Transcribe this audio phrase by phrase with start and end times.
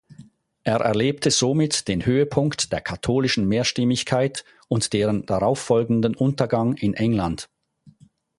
[0.63, 7.49] Er erlebte somit den Höhepunkt der katholischen Mehrstimmigkeit und deren darauffolgenden Untergang in England.